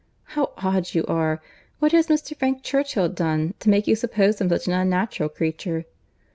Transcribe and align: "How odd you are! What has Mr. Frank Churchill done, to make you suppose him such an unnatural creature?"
"How 0.33 0.53
odd 0.57 0.95
you 0.95 1.05
are! 1.05 1.43
What 1.77 1.91
has 1.91 2.07
Mr. 2.07 2.35
Frank 2.35 2.63
Churchill 2.63 3.07
done, 3.09 3.53
to 3.59 3.69
make 3.69 3.85
you 3.85 3.95
suppose 3.95 4.41
him 4.41 4.49
such 4.49 4.65
an 4.65 4.73
unnatural 4.73 5.29
creature?" 5.29 5.85